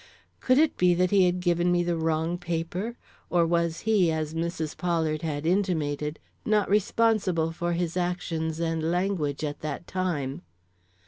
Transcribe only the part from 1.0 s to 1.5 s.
he had